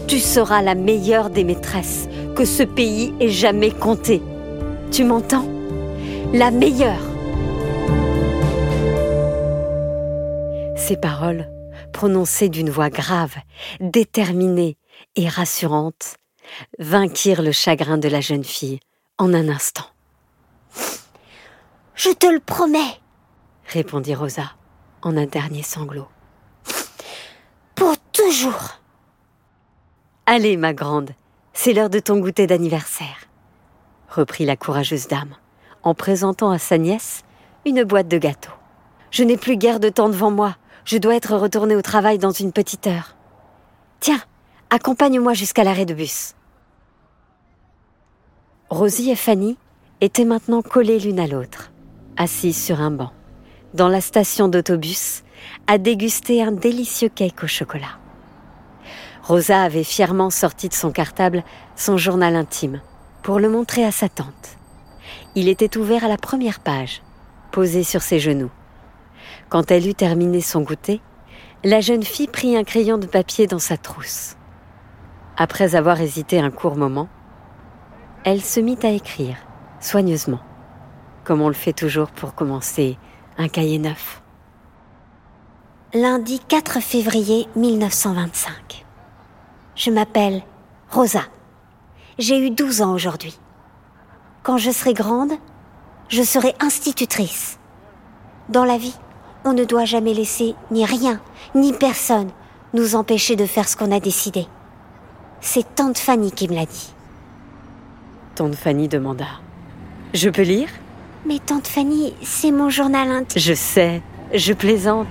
tu 0.06 0.18
seras 0.18 0.62
la 0.62 0.75
meilleure 0.75 1.30
des 1.30 1.44
maîtresses 1.44 2.09
que 2.35 2.44
ce 2.44 2.62
pays 2.62 3.12
ait 3.21 3.28
jamais 3.28 3.71
compté. 3.71 4.23
Tu 4.90 5.04
m'entends? 5.04 5.44
La 6.33 6.50
meilleure. 6.50 7.02
Ces 10.76 10.97
paroles, 10.97 11.47
prononcées 12.04 12.50
d'une 12.50 12.68
voix 12.68 12.90
grave, 12.90 13.34
déterminée 13.80 14.76
et 15.16 15.26
rassurante, 15.26 16.18
vainquirent 16.78 17.40
le 17.40 17.50
chagrin 17.50 17.96
de 17.96 18.11
la 18.11 18.20
jeune 18.20 18.44
fille 18.44 18.78
en 19.16 19.32
un 19.32 19.49
instant. 19.49 19.87
Je 21.94 22.11
te 22.11 22.26
le 22.26 22.40
promets, 22.40 23.00
répondit 23.64 24.14
Rosa 24.14 24.52
en 25.00 25.16
un 25.16 25.25
dernier 25.25 25.62
sanglot. 25.62 26.06
toujours. 28.12 28.78
Allez, 30.26 30.58
ma 30.58 30.75
grande, 30.75 31.12
c'est 31.54 31.73
l'heure 31.73 31.88
de 31.88 32.00
ton 32.00 32.18
goûter 32.18 32.46
d'anniversaire, 32.46 33.28
reprit 34.11 34.44
la 34.44 34.56
courageuse 34.56 35.08
dame, 35.08 35.37
en 35.82 35.94
présentant 35.94 36.50
à 36.50 36.58
sa 36.58 36.76
nièce 36.76 37.23
une 37.64 37.82
boîte 37.82 38.08
de 38.08 38.18
gâteaux. 38.18 38.52
Je 39.11 39.23
n'ai 39.23 39.38
plus 39.38 39.56
guère 39.56 39.80
de 39.80 39.88
temps 39.88 40.11
devant 40.11 40.30
moi, 40.30 40.56
je 40.84 40.98
dois 40.98 41.16
être 41.16 41.36
retournée 41.36 41.76
au 41.76 41.82
travail 41.82 42.18
dans 42.18 42.30
une 42.30 42.52
petite 42.52 42.86
heure. 42.86 43.16
Tiens, 44.00 44.20
accompagne-moi 44.70 45.32
jusqu'à 45.32 45.64
l'arrêt 45.64 45.86
de 45.86 45.94
bus. 45.94 46.34
Rosie 48.68 49.10
et 49.10 49.16
Fanny 49.16 49.56
étaient 50.00 50.24
maintenant 50.24 50.62
collées 50.62 50.98
l'une 50.98 51.20
à 51.20 51.26
l'autre, 51.26 51.70
assises 52.16 52.62
sur 52.62 52.80
un 52.80 52.90
banc, 52.90 53.12
dans 53.72 53.88
la 53.88 54.00
station 54.00 54.48
d'autobus, 54.48 55.22
à 55.66 55.78
déguster 55.78 56.42
un 56.42 56.52
délicieux 56.52 57.08
cake 57.08 57.44
au 57.44 57.46
chocolat. 57.46 57.98
Rosa 59.22 59.62
avait 59.62 59.84
fièrement 59.84 60.28
sorti 60.28 60.68
de 60.68 60.74
son 60.74 60.92
cartable 60.92 61.44
son 61.76 61.96
journal 61.96 62.36
intime 62.36 62.82
pour 63.22 63.38
le 63.38 63.48
montrer 63.48 63.84
à 63.84 63.90
sa 63.90 64.08
tante. 64.08 64.58
Il 65.34 65.48
était 65.48 65.78
ouvert 65.78 66.04
à 66.04 66.08
la 66.08 66.18
première 66.18 66.60
page, 66.60 67.02
posé 67.50 67.84
sur 67.84 68.02
ses 68.02 68.18
genoux. 68.18 68.50
Quand 69.54 69.70
elle 69.70 69.87
eut 69.87 69.94
terminé 69.94 70.40
son 70.40 70.62
goûter, 70.62 71.00
la 71.62 71.80
jeune 71.80 72.02
fille 72.02 72.26
prit 72.26 72.56
un 72.56 72.64
crayon 72.64 72.99
de 72.99 73.06
papier 73.06 73.46
dans 73.46 73.61
sa 73.61 73.76
trousse. 73.76 74.34
Après 75.37 75.76
avoir 75.76 76.00
hésité 76.00 76.40
un 76.40 76.50
court 76.50 76.75
moment, 76.75 77.08
elle 78.25 78.42
se 78.42 78.58
mit 78.58 78.78
à 78.82 78.88
écrire, 78.88 79.37
soigneusement, 79.78 80.40
comme 81.23 81.40
on 81.40 81.46
le 81.46 81.54
fait 81.54 81.73
toujours 81.73 82.11
pour 82.11 82.34
commencer 82.34 82.99
un 83.38 83.46
cahier 83.46 83.78
neuf. 83.78 84.25
Lundi 85.92 86.40
4 86.40 86.80
février 86.80 87.46
1925. 87.54 88.84
Je 89.76 89.90
m'appelle 89.92 90.42
Rosa. 90.90 91.23
J'ai 92.18 92.44
eu 92.44 92.50
12 92.50 92.82
ans 92.82 92.92
aujourd'hui. 92.92 93.38
Quand 94.42 94.58
je 94.58 94.73
serai 94.73 94.94
grande, 94.94 95.34
je 96.08 96.25
serai 96.25 96.56
institutrice. 96.58 97.61
Dans 98.49 98.64
la 98.64 98.78
vie, 98.78 98.96
on 99.44 99.52
ne 99.52 99.64
doit 99.64 99.84
jamais 99.84 100.14
laisser 100.14 100.54
ni 100.70 100.84
rien, 100.84 101.20
ni 101.54 101.72
personne 101.72 102.30
nous 102.72 102.96
empêcher 102.96 103.36
de 103.36 103.46
faire 103.46 103.68
ce 103.68 103.76
qu'on 103.76 103.92
a 103.92 104.00
décidé. 104.00 104.46
C'est 105.40 105.74
tante 105.74 105.98
Fanny 105.98 106.32
qui 106.32 106.48
me 106.48 106.54
l'a 106.54 106.66
dit. 106.66 106.92
Tante 108.34 108.54
Fanny 108.54 108.88
demanda. 108.88 109.26
Je 110.12 110.30
peux 110.30 110.42
lire? 110.42 110.68
Mais 111.26 111.38
tante 111.38 111.68
Fanny, 111.68 112.14
c'est 112.22 112.50
mon 112.50 112.70
journal 112.70 113.10
intime. 113.10 113.40
Je 113.40 113.54
sais, 113.54 114.02
je 114.32 114.52
plaisante. 114.52 115.06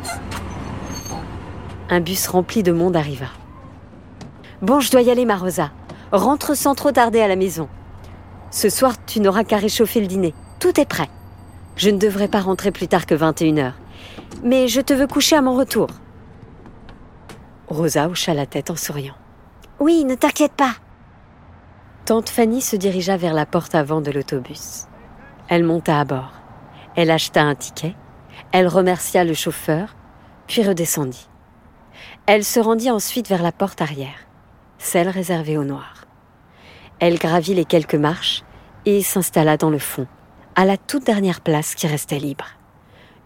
Un 1.90 2.00
bus 2.00 2.28
rempli 2.28 2.64
de 2.64 2.72
monde 2.72 2.96
arriva. 2.96 3.28
Bon, 4.62 4.80
je 4.80 4.92
dois 4.92 5.02
y 5.02 5.12
aller, 5.12 5.26
ma 5.26 5.38
Rosa. 5.38 5.72
Rentre 6.12 6.56
sans 6.56 6.76
trop 6.76 6.92
tarder 6.92 7.22
à 7.22 7.28
la 7.28 7.36
maison. 7.36 7.70
Ce 8.52 8.70
soir, 8.70 8.94
tu 9.06 9.20
n'auras 9.20 9.44
qu'à 9.44 9.58
réchauffer 9.58 10.00
le 10.02 10.08
dîner. 10.08 10.34
Tout 10.60 10.80
est 10.80 10.86
prêt. 10.86 11.10
Je 11.76 11.90
ne 11.90 11.98
devrais 11.98 12.28
pas 12.28 12.40
rentrer 12.40 12.72
plus 12.72 12.88
tard 12.88 13.06
que 13.06 13.16
21h. 13.16 13.74
Mais 14.44 14.68
je 14.68 14.82
te 14.82 14.94
veux 14.94 15.08
coucher 15.08 15.36
à 15.36 15.42
mon 15.42 15.56
retour. 15.56 15.88
Rosa 17.68 18.08
hocha 18.08 18.34
la 18.34 18.46
tête 18.46 18.70
en 18.70 18.76
souriant. 18.76 19.16
Oui, 19.80 20.06
ne 20.06 20.16
t'inquiète 20.16 20.54
pas. 20.54 20.76
Tante 22.06 22.30
Fanny 22.30 22.62
se 22.62 22.76
dirigea 22.76 23.18
vers 23.18 23.34
la 23.34 23.46
porte 23.46 23.76
avant 23.76 24.02
de 24.02 24.12
l'autobus. 24.12 24.88
Elle 25.48 25.64
monta 25.64 26.00
à 26.00 26.06
bord. 26.06 26.34
Elle 26.96 27.12
acheta 27.12 27.42
un 27.42 27.56
ticket. 27.56 27.96
Elle 28.52 28.68
remercia 28.68 29.24
le 29.24 29.34
chauffeur, 29.34 29.96
puis 30.48 30.64
redescendit. 30.64 31.28
Elle 32.26 32.44
se 32.44 32.60
rendit 32.60 32.92
ensuite 32.92 33.28
vers 33.28 33.42
la 33.42 33.52
porte 33.52 33.82
arrière, 33.82 34.28
celle 34.78 35.10
réservée 35.10 35.58
aux 35.58 35.64
Noirs. 35.64 36.06
Elle 37.00 37.18
gravit 37.18 37.54
les 37.54 37.66
quelques 37.66 37.96
marches 37.96 38.44
et 38.86 39.02
s'installa 39.02 39.58
dans 39.58 39.70
le 39.70 39.80
fond, 39.80 40.08
à 40.56 40.66
la 40.66 40.78
toute 40.78 41.06
dernière 41.06 41.42
place 41.42 41.76
qui 41.76 41.88
restait 41.88 42.20
libre, 42.20 42.46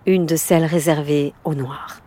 une 0.07 0.25
de 0.25 0.37
celles 0.37 0.63
réservées 0.63 1.33
aux 1.43 1.53
Noirs. 1.53 1.99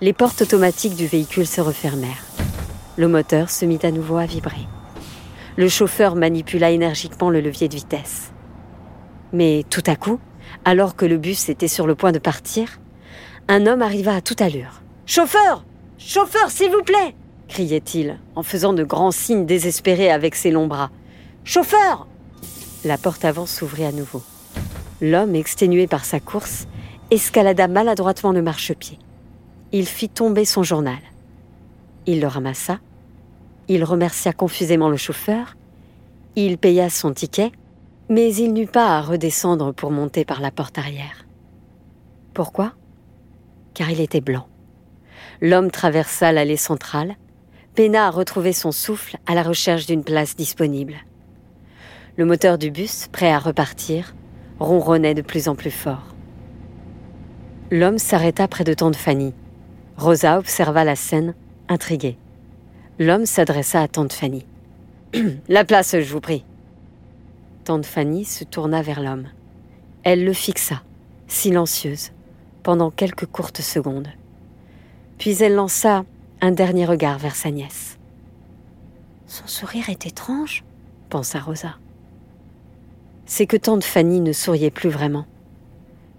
Les 0.00 0.14
portes 0.14 0.40
automatiques 0.40 0.96
du 0.96 1.06
véhicule 1.06 1.46
se 1.46 1.60
refermèrent. 1.60 2.24
Le 2.96 3.06
moteur 3.06 3.50
se 3.50 3.66
mit 3.66 3.78
à 3.82 3.90
nouveau 3.90 4.16
à 4.16 4.24
vibrer. 4.24 4.66
Le 5.58 5.68
chauffeur 5.68 6.16
manipula 6.16 6.70
énergiquement 6.70 7.28
le 7.28 7.42
levier 7.42 7.68
de 7.68 7.74
vitesse. 7.74 8.32
Mais 9.34 9.62
tout 9.68 9.82
à 9.86 9.94
coup, 9.94 10.20
alors 10.64 10.96
que 10.96 11.04
le 11.04 11.18
bus 11.18 11.50
était 11.50 11.68
sur 11.68 11.86
le 11.86 11.94
point 11.94 12.12
de 12.12 12.18
partir, 12.18 12.80
un 13.48 13.66
homme 13.66 13.82
arriva 13.82 14.14
à 14.14 14.22
toute 14.22 14.40
allure. 14.40 14.80
Chauffeur 15.04 15.64
Chauffeur, 15.98 16.50
s'il 16.50 16.70
vous 16.70 16.82
plaît 16.82 17.14
criait-il, 17.48 18.18
en 18.36 18.42
faisant 18.42 18.74
de 18.74 18.84
grands 18.84 19.10
signes 19.10 19.46
désespérés 19.46 20.10
avec 20.10 20.34
ses 20.34 20.50
longs 20.50 20.66
bras. 20.66 20.90
Chauffeur 21.44 22.06
La 22.84 22.98
porte 22.98 23.24
avant 23.24 23.46
s'ouvrit 23.46 23.84
à 23.84 23.92
nouveau. 23.92 24.22
L'homme, 25.00 25.34
exténué 25.34 25.86
par 25.86 26.04
sa 26.04 26.18
course, 26.18 26.66
escalada 27.10 27.68
maladroitement 27.68 28.32
le 28.32 28.42
marchepied. 28.42 28.98
Il 29.72 29.86
fit 29.86 30.08
tomber 30.08 30.44
son 30.44 30.62
journal. 30.62 30.98
Il 32.06 32.20
le 32.20 32.26
ramassa. 32.26 32.80
Il 33.68 33.84
remercia 33.84 34.32
confusément 34.32 34.88
le 34.88 34.96
chauffeur. 34.96 35.56
Il 36.36 36.58
paya 36.58 36.90
son 36.90 37.12
ticket, 37.12 37.52
mais 38.08 38.34
il 38.34 38.52
n'eut 38.52 38.66
pas 38.66 38.96
à 38.96 39.02
redescendre 39.02 39.72
pour 39.72 39.90
monter 39.90 40.24
par 40.24 40.40
la 40.40 40.50
porte 40.50 40.78
arrière. 40.78 41.26
Pourquoi? 42.34 42.72
Car 43.74 43.90
il 43.90 44.00
était 44.00 44.20
blanc. 44.20 44.46
L'homme 45.40 45.70
traversa 45.70 46.32
l'allée 46.32 46.56
centrale, 46.56 47.16
peina 47.74 48.06
à 48.06 48.10
retrouver 48.10 48.52
son 48.52 48.72
souffle 48.72 49.18
à 49.26 49.34
la 49.34 49.42
recherche 49.42 49.86
d'une 49.86 50.02
place 50.02 50.34
disponible. 50.34 50.94
Le 52.16 52.24
moteur 52.24 52.58
du 52.58 52.70
bus, 52.70 53.06
prêt 53.12 53.30
à 53.30 53.38
repartir, 53.38 54.14
ronronnait 54.60 55.14
de 55.14 55.22
plus 55.22 55.48
en 55.48 55.54
plus 55.54 55.70
fort. 55.70 56.14
L'homme 57.70 57.98
s'arrêta 57.98 58.48
près 58.48 58.64
de 58.64 58.72
tante 58.74 58.96
Fanny. 58.96 59.34
Rosa 59.96 60.38
observa 60.38 60.84
la 60.84 60.96
scène, 60.96 61.34
intriguée. 61.68 62.16
L'homme 62.98 63.26
s'adressa 63.26 63.82
à 63.82 63.88
tante 63.88 64.12
Fanny. 64.12 64.46
la 65.48 65.64
place, 65.64 65.98
je 65.98 66.12
vous 66.12 66.20
prie. 66.20 66.44
Tante 67.64 67.86
Fanny 67.86 68.24
se 68.24 68.44
tourna 68.44 68.82
vers 68.82 69.02
l'homme. 69.02 69.28
Elle 70.02 70.24
le 70.24 70.32
fixa, 70.32 70.82
silencieuse, 71.26 72.12
pendant 72.62 72.90
quelques 72.90 73.26
courtes 73.26 73.60
secondes. 73.60 74.08
Puis 75.18 75.42
elle 75.42 75.54
lança 75.54 76.04
un 76.40 76.52
dernier 76.52 76.86
regard 76.86 77.18
vers 77.18 77.34
sa 77.34 77.50
nièce. 77.50 77.98
Son 79.26 79.46
sourire 79.46 79.90
est 79.90 80.06
étrange, 80.06 80.64
pensa 81.10 81.40
Rosa. 81.40 81.76
C'est 83.30 83.46
que 83.46 83.58
tante 83.58 83.84
Fanny 83.84 84.22
ne 84.22 84.32
souriait 84.32 84.70
plus 84.70 84.88
vraiment. 84.88 85.26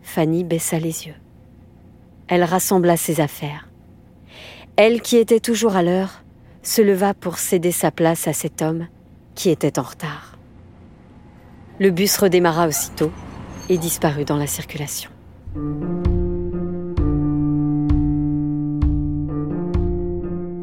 Fanny 0.03 0.43
baissa 0.43 0.77
les 0.77 1.07
yeux. 1.07 1.15
Elle 2.27 2.43
rassembla 2.43 2.97
ses 2.97 3.19
affaires. 3.19 3.67
Elle, 4.75 5.01
qui 5.01 5.17
était 5.17 5.39
toujours 5.39 5.75
à 5.75 5.81
l'heure, 5.81 6.23
se 6.61 6.83
leva 6.83 7.15
pour 7.15 7.39
céder 7.39 7.71
sa 7.71 7.89
place 7.89 8.27
à 8.27 8.33
cet 8.33 8.61
homme 8.61 8.85
qui 9.33 9.49
était 9.49 9.79
en 9.79 9.81
retard. 9.81 10.37
Le 11.79 11.89
bus 11.89 12.15
redémarra 12.15 12.67
aussitôt 12.67 13.11
et 13.69 13.79
disparut 13.79 14.25
dans 14.25 14.37
la 14.37 14.47
circulation. 14.47 15.09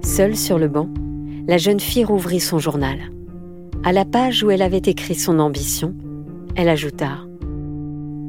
Seule 0.05 0.37
sur 0.37 0.59
le 0.59 0.69
banc, 0.69 0.89
la 1.49 1.59
jeune 1.59 1.81
fille 1.81 2.05
rouvrit 2.05 2.41
son 2.41 2.61
journal. 2.61 3.11
À 3.83 3.93
la 3.93 4.05
page 4.05 4.45
où 4.45 4.51
elle 4.53 4.63
avait 4.63 4.79
écrit 4.79 5.17
son 5.17 5.41
ambition, 5.41 5.95
elle 6.57 6.69
ajouta 6.69 7.19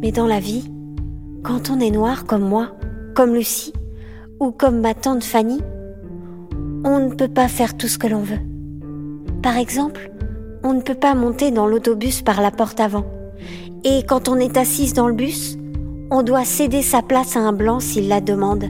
Mais 0.01 0.11
dans 0.11 0.27
la 0.27 0.39
vie, 0.39 0.69
quand 1.43 1.69
on 1.69 1.79
est 1.79 1.91
noir 1.91 2.25
comme 2.25 2.47
moi, 2.47 2.71
comme 3.15 3.33
Lucie, 3.33 3.73
ou 4.39 4.51
comme 4.51 4.81
ma 4.81 4.93
tante 4.93 5.23
Fanny, 5.23 5.59
on 6.83 6.99
ne 6.99 7.15
peut 7.15 7.29
pas 7.29 7.47
faire 7.47 7.75
tout 7.75 7.87
ce 7.87 7.97
que 7.97 8.07
l'on 8.07 8.21
veut. 8.21 8.39
Par 9.41 9.57
exemple, 9.57 10.11
on 10.63 10.73
ne 10.73 10.81
peut 10.81 10.95
pas 10.95 11.15
monter 11.15 11.51
dans 11.51 11.67
l'autobus 11.67 12.21
par 12.21 12.41
la 12.41 12.51
porte 12.51 12.79
avant. 12.79 13.05
Et 13.83 14.03
quand 14.07 14.27
on 14.27 14.35
est 14.35 14.57
assise 14.57 14.93
dans 14.93 15.07
le 15.07 15.13
bus, 15.13 15.57
on 16.11 16.21
doit 16.21 16.45
céder 16.45 16.81
sa 16.81 17.01
place 17.01 17.35
à 17.35 17.39
un 17.39 17.53
blanc 17.53 17.79
s'il 17.79 18.07
la 18.07 18.21
demande. 18.21 18.65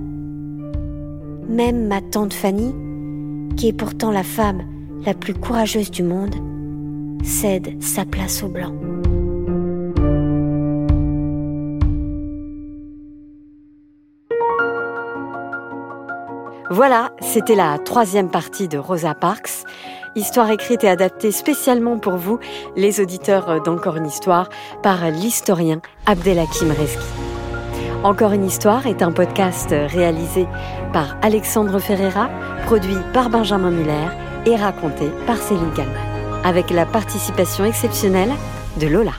Même 1.49 1.87
ma 1.87 2.01
tante 2.01 2.33
Fanny, 2.33 2.73
qui 3.55 3.69
est 3.69 3.73
pourtant 3.73 4.11
la 4.11 4.23
femme 4.23 4.61
la 5.05 5.13
plus 5.13 5.33
courageuse 5.33 5.91
du 5.91 6.03
monde, 6.03 6.35
cède 7.23 7.81
sa 7.81 8.05
place 8.05 8.43
au 8.43 8.49
blanc. 8.49 8.73
Voilà, 16.69 17.11
c'était 17.21 17.55
la 17.55 17.77
troisième 17.77 18.29
partie 18.29 18.67
de 18.67 18.77
Rosa 18.77 19.13
Parks, 19.13 19.63
histoire 20.15 20.51
écrite 20.51 20.83
et 20.83 20.89
adaptée 20.89 21.31
spécialement 21.31 21.97
pour 21.97 22.17
vous, 22.17 22.39
les 22.75 22.99
auditeurs 22.99 23.61
d'Encore 23.63 23.95
une 23.95 24.05
histoire, 24.05 24.49
par 24.83 25.09
l'historien 25.09 25.79
Abdelhakim 26.07 26.71
Reski. 26.71 27.05
Encore 28.03 28.33
une 28.33 28.45
histoire 28.45 28.85
est 28.85 29.01
un 29.01 29.13
podcast 29.13 29.69
réalisé 29.69 30.45
par 30.91 31.15
Alexandre 31.21 31.79
Ferreira, 31.79 32.29
produit 32.65 32.97
par 33.13 33.29
Benjamin 33.29 33.71
Muller 33.71 34.07
et 34.45 34.57
raconté 34.57 35.05
par 35.25 35.37
Céline 35.37 35.71
Kalman, 35.73 35.95
avec 36.43 36.69
la 36.69 36.85
participation 36.85 37.63
exceptionnelle 37.63 38.33
de 38.77 38.87
Lola. 38.87 39.13